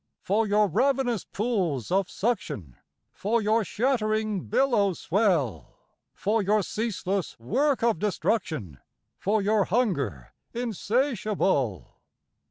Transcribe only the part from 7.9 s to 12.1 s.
destruction? for your hunger insatiable?